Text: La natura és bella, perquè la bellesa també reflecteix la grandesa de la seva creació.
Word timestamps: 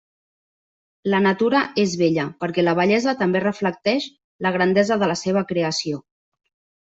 La 1.13 1.17
natura 1.25 1.59
és 1.83 1.91
bella, 2.01 2.23
perquè 2.43 2.65
la 2.65 2.73
bellesa 2.79 3.13
també 3.19 3.41
reflecteix 3.43 4.07
la 4.47 4.53
grandesa 4.57 4.97
de 5.05 5.11
la 5.13 5.19
seva 5.23 5.45
creació. 5.53 6.01